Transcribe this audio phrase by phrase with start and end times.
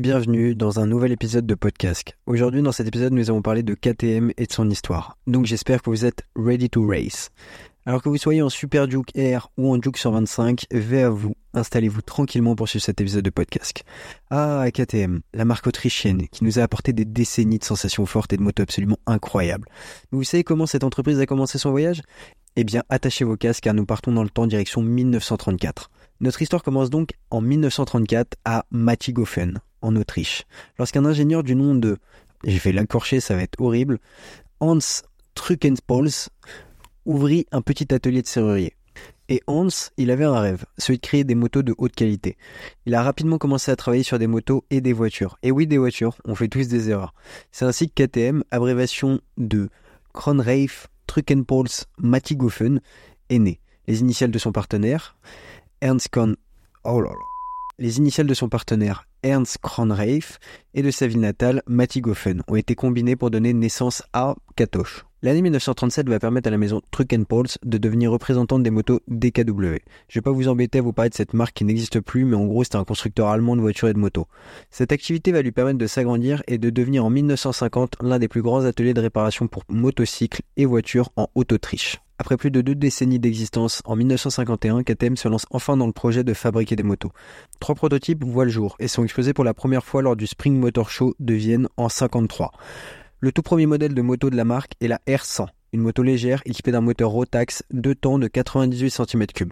[0.00, 2.16] bienvenue dans un nouvel épisode de podcast.
[2.24, 5.18] Aujourd'hui dans cet épisode nous allons parler de KTM et de son histoire.
[5.26, 7.28] Donc j'espère que vous êtes ready to race.
[7.84, 11.34] Alors que vous soyez en Super Duke Air ou en Duke 125, vais à vous,
[11.52, 13.84] installez-vous tranquillement pour suivre cet épisode de podcast.
[14.30, 18.38] Ah, KTM, la marque autrichienne qui nous a apporté des décennies de sensations fortes et
[18.38, 19.68] de motos absolument incroyables.
[20.12, 22.00] Vous savez comment cette entreprise a commencé son voyage?
[22.56, 25.90] Eh bien, attachez vos casques car nous partons dans le temps direction 1934.
[26.20, 30.44] Notre histoire commence donc en 1934 à Matigofen, en Autriche,
[30.78, 31.98] lorsqu'un ingénieur du nom de,
[32.44, 33.98] je vais l'accorcher, ça va être horrible,
[34.60, 34.78] Hans
[35.34, 36.28] Truckenspols
[37.04, 38.74] ouvrit un petit atelier de serrurier.
[39.28, 42.36] Et Hans, il avait un rêve, celui de créer des motos de haute qualité.
[42.84, 45.38] Il a rapidement commencé à travailler sur des motos et des voitures.
[45.44, 47.14] Et oui, des voitures, on fait tous des erreurs.
[47.52, 49.68] C'est ainsi que KTM, abréviation de
[50.12, 52.80] Kronreif Truckenpols Matigofen,
[53.28, 53.60] est né.
[53.86, 55.16] Les initiales de son partenaire,
[55.80, 56.36] Ernst Korn...
[56.82, 57.39] Oh là là.
[57.80, 60.38] Les initiales de son partenaire Ernst Kronreif
[60.74, 65.06] et de sa ville natale Matigofen ont été combinées pour donner naissance à Katoche.
[65.22, 69.78] L'année 1937 va permettre à la maison Truckenpols de devenir représentante des motos DKW.
[70.08, 72.36] Je vais pas vous embêter à vous parler de cette marque qui n'existe plus, mais
[72.36, 74.26] en gros c'est un constructeur allemand de voitures et de motos.
[74.70, 78.42] Cette activité va lui permettre de s'agrandir et de devenir en 1950 l'un des plus
[78.42, 81.98] grands ateliers de réparation pour motocycles et voitures en Haute-Autriche.
[82.20, 86.22] Après plus de deux décennies d'existence, en 1951, KTM se lance enfin dans le projet
[86.22, 87.12] de fabriquer des motos.
[87.60, 90.54] Trois prototypes voient le jour et sont exposés pour la première fois lors du Spring
[90.58, 92.52] Motor Show de Vienne en 1953.
[93.20, 96.42] Le tout premier modèle de moto de la marque est la R100, une moto légère
[96.44, 99.48] équipée d'un moteur Rotax de temps de 98 cm3.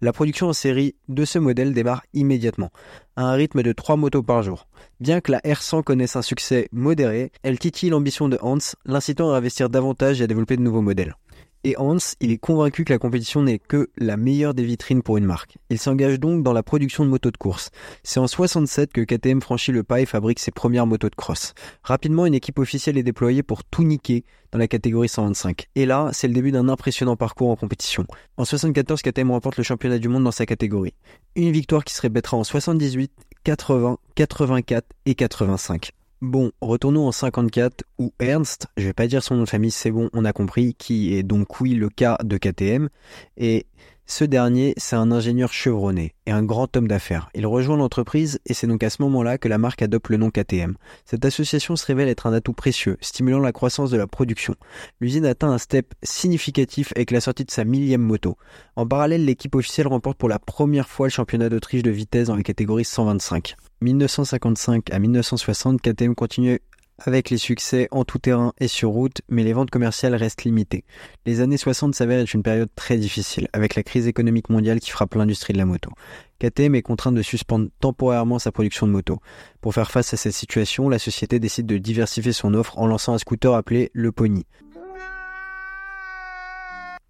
[0.00, 2.70] La production en série de ce modèle démarre immédiatement,
[3.16, 4.68] à un rythme de 3 motos par jour.
[5.00, 9.38] Bien que la R100 connaisse un succès modéré, elle titille l'ambition de Hans, l'incitant à
[9.38, 11.16] investir davantage et à développer de nouveaux modèles.
[11.64, 15.16] Et Hans, il est convaincu que la compétition n'est que la meilleure des vitrines pour
[15.16, 15.58] une marque.
[15.70, 17.70] Il s'engage donc dans la production de motos de course.
[18.02, 21.54] C'est en 67 que KTM franchit le pas et fabrique ses premières motos de cross.
[21.84, 25.68] Rapidement, une équipe officielle est déployée pour tout niquer dans la catégorie 125.
[25.76, 28.06] Et là, c'est le début d'un impressionnant parcours en compétition.
[28.36, 30.94] En 74, KTM remporte le championnat du monde dans sa catégorie.
[31.36, 33.12] Une victoire qui se répétera en 78,
[33.44, 35.92] 80, 84 et 85.
[36.22, 39.90] Bon, retournons en 54 où Ernst, je vais pas dire son nom de famille, c'est
[39.90, 42.90] bon, on a compris, qui est donc oui le cas de KTM,
[43.36, 43.66] et
[44.06, 47.30] ce dernier, c'est un ingénieur chevronné et un grand homme d'affaires.
[47.34, 50.30] Il rejoint l'entreprise et c'est donc à ce moment-là que la marque adopte le nom
[50.30, 50.74] KTM.
[51.04, 54.54] Cette association se révèle être un atout précieux, stimulant la croissance de la production.
[55.00, 58.36] L'usine atteint un step significatif avec la sortie de sa millième moto.
[58.76, 62.36] En parallèle, l'équipe officielle remporte pour la première fois le championnat d'Autriche de vitesse dans
[62.36, 63.56] la catégorie 125.
[63.80, 66.60] 1955 à 1960, KTM continue
[67.04, 70.84] avec les succès en tout terrain et sur route, mais les ventes commerciales restent limitées.
[71.26, 74.90] Les années 60 s'avèrent être une période très difficile, avec la crise économique mondiale qui
[74.90, 75.90] frappe l'industrie de la moto.
[76.38, 79.18] KTM est contrainte de suspendre temporairement sa production de motos.
[79.60, 83.14] Pour faire face à cette situation, la société décide de diversifier son offre en lançant
[83.14, 84.44] un scooter appelé le Pony.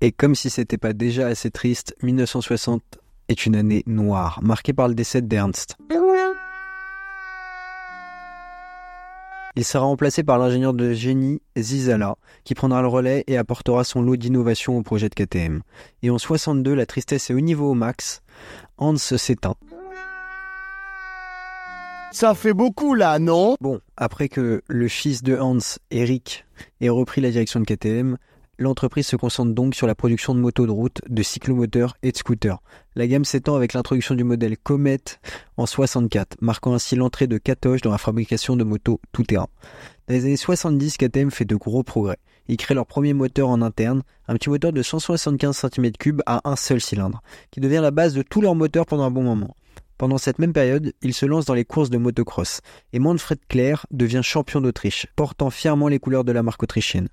[0.01, 2.83] Et comme si c'était pas déjà assez triste, 1960
[3.29, 5.77] est une année noire, marquée par le décès d'Ernst.
[9.55, 14.01] Il sera remplacé par l'ingénieur de génie Zizala, qui prendra le relais et apportera son
[14.01, 15.61] lot d'innovation au projet de KTM.
[16.03, 18.23] Et en 62, la tristesse est au niveau au max.
[18.79, 19.57] Hans s'éteint.
[22.13, 23.57] Ça fait beaucoup là, non?
[23.61, 25.59] Bon, après que le fils de Hans,
[25.91, 26.47] Eric,
[26.81, 28.17] ait repris la direction de KTM,
[28.63, 32.17] L'entreprise se concentre donc sur la production de motos de route, de cyclomoteurs et de
[32.17, 32.63] scooters.
[32.95, 35.01] La gamme s'étend avec l'introduction du modèle Comet
[35.57, 39.49] en 64, marquant ainsi l'entrée de Katoche dans la fabrication de motos tout-terrain.
[40.07, 42.19] Dans les années 70, KTM fait de gros progrès.
[42.47, 46.55] Ils créent leur premier moteur en interne, un petit moteur de 175 cm3 à un
[46.55, 47.21] seul cylindre,
[47.51, 49.57] qui devient la base de tous leurs moteurs pendant un bon moment.
[49.99, 52.61] Pendant cette même période, il se lance dans les courses de motocross
[52.93, 57.09] et Manfred Clair devient champion d'Autriche, portant fièrement les couleurs de la marque autrichienne.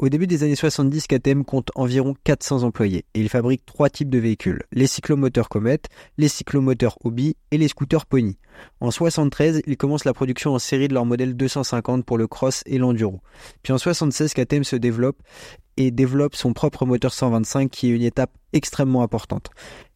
[0.00, 4.08] Au début des années 70, KTM compte environ 400 employés et il fabrique trois types
[4.08, 5.80] de véhicules, les cyclomoteurs Comet,
[6.16, 8.38] les cyclomoteurs Hobby et les scooters Pony.
[8.80, 12.62] En 73, il commence la production en série de leur modèle 250 pour le cross
[12.64, 13.20] et l'enduro.
[13.62, 15.18] Puis en 76, KTM se développe
[15.76, 19.50] et développe son propre moteur 125 qui est une étape extrêmement importante.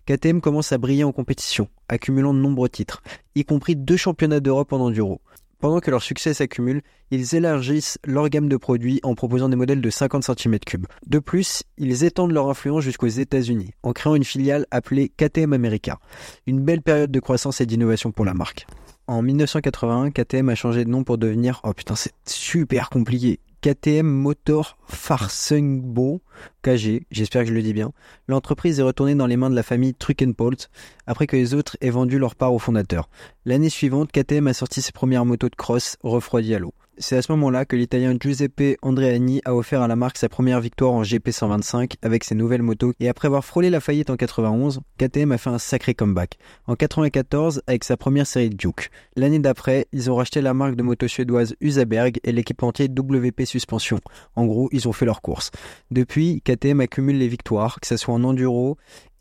[0.05, 3.03] KTM commence à briller en compétition, accumulant de nombreux titres,
[3.37, 5.23] y compris deux championnats d'Europe en enduro.
[5.65, 9.81] Pendant que leur succès s'accumule, ils élargissent leur gamme de produits en proposant des modèles
[9.81, 10.85] de 50 cm3.
[11.07, 16.01] De plus, ils étendent leur influence jusqu'aux États-Unis en créant une filiale appelée KTM America.
[16.47, 18.67] Une belle période de croissance et d'innovation pour la marque.
[19.07, 24.07] En 1981, KTM a changé de nom pour devenir, oh putain, c'est super compliqué, KTM
[24.07, 26.21] Motor Farsungbo
[26.63, 27.93] KG, j'espère que je le dis bien.
[28.29, 30.69] L'entreprise est retournée dans les mains de la famille Truckenpolt
[31.07, 33.09] après que les autres aient vendu leur part au fondateur.
[33.45, 36.75] L'année suivante, KTM a sorti ses premières motos de cross refroidies à l'eau.
[36.97, 40.61] C'est à ce moment-là que l'Italien Giuseppe Andreani a offert à la marque sa première
[40.61, 44.17] victoire en GP 125 avec ses nouvelles motos et après avoir frôlé la faillite en
[44.17, 46.39] 91, KTM a fait un sacré comeback.
[46.69, 48.91] En 94 avec sa première série de Duke.
[49.17, 53.99] L'année d'après, ils ont racheté la marque de moto suédoise Usaberg et l'équipementier WP Suspension.
[54.37, 55.51] En gros, ils ont fait leur course.
[55.91, 58.79] Depuis, KTM accumule les victoires, que ce soit en enduro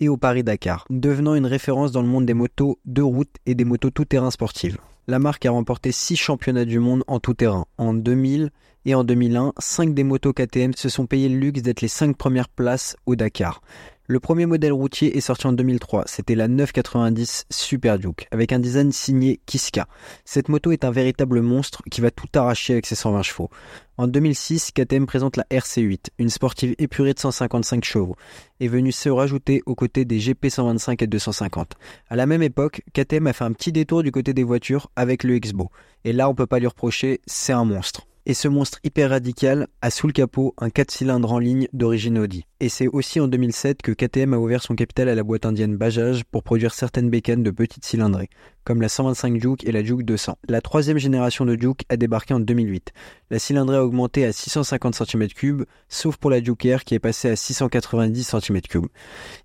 [0.09, 3.89] au Paris-Dakar, devenant une référence dans le monde des motos de route et des motos
[3.89, 4.77] tout-terrain sportives.
[5.07, 7.65] La marque a remporté 6 championnats du monde en tout terrain.
[7.77, 8.51] En 2000
[8.85, 12.15] et en 2001, 5 des motos KTM se sont payés le luxe d'être les 5
[12.15, 13.61] premières places au Dakar.
[14.05, 18.59] Le premier modèle routier est sorti en 2003, c'était la 990 Super Duke, avec un
[18.59, 19.87] design signé Kiska.
[20.25, 23.49] Cette moto est un véritable monstre qui va tout arracher avec ses 120 chevaux.
[23.95, 28.17] En 2006, KTM présente la RC8, une sportive épurée de 155 chevaux,
[28.59, 31.75] et venue se rajouter aux côtés des GP 125 et 250.
[32.09, 35.23] À la même époque, KTM a fait un petit détour du côté des voitures avec
[35.23, 35.71] le Xbo.
[36.03, 38.05] Et là, on peut pas lui reprocher, c'est un monstre.
[38.25, 42.17] Et ce monstre hyper radical a sous le capot un 4 cylindres en ligne d'origine
[42.17, 42.45] Audi.
[42.61, 45.75] Et c'est aussi en 2007 que KTM a ouvert son capital à la boîte indienne
[45.75, 48.29] Bajaj pour produire certaines bécanes de petite cylindrée,
[48.63, 50.37] comme la 125 Juke et la Juke 200.
[50.47, 52.91] La troisième génération de Juke a débarqué en 2008.
[53.29, 57.29] La cylindrée a augmenté à 650 cm3, sauf pour la Juke Air qui est passée
[57.29, 58.85] à 690 cm3.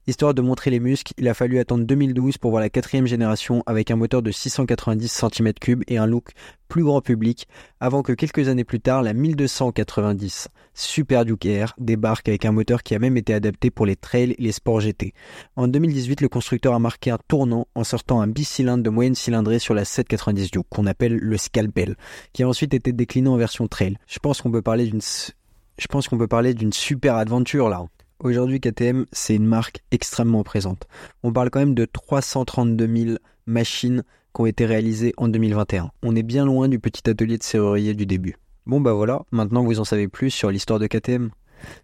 [0.07, 3.63] Histoire de montrer les muscles, il a fallu attendre 2012 pour voir la quatrième génération
[3.67, 6.33] avec un moteur de 690 cm3 et un look
[6.69, 7.49] plus grand public,
[7.81, 12.83] avant que quelques années plus tard, la 1290 Super Duke Air débarque avec un moteur
[12.83, 15.13] qui a même été adapté pour les trails et les sports GT.
[15.57, 19.59] En 2018, le constructeur a marqué un tournant en sortant un bicylindre de moyenne cylindrée
[19.59, 21.97] sur la 790 Duke, qu'on appelle le Scalpel,
[22.33, 23.97] qui a ensuite été décliné en version trail.
[24.07, 27.85] Je pense qu'on peut parler d'une je pense qu'on peut parler d'une super aventure là.
[28.21, 30.89] Aujourd'hui, KTM, c'est une marque extrêmement présente.
[31.23, 33.17] On parle quand même de 332 000
[33.47, 34.03] machines
[34.35, 35.93] qui ont été réalisées en 2021.
[36.03, 38.37] On est bien loin du petit atelier de serrurier du début.
[38.67, 41.31] Bon bah voilà, maintenant vous en savez plus sur l'histoire de KTM.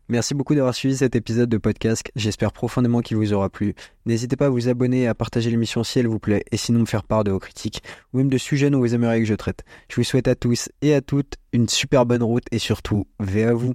[0.08, 2.10] Merci beaucoup d'avoir suivi cet épisode de podcast.
[2.16, 3.74] J'espère profondément qu'il vous aura plu.
[4.06, 6.80] N'hésitez pas à vous abonner et à partager l'émission si elle vous plaît, et sinon
[6.80, 7.82] me faire part de vos critiques,
[8.12, 9.64] ou même de sujets dont vous aimeriez que je traite.
[9.88, 13.44] Je vous souhaite à tous et à toutes une super bonne route, et surtout, V
[13.44, 13.74] à vous.